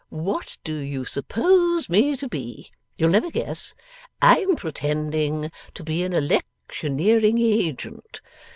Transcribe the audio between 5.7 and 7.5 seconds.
to be an electioneering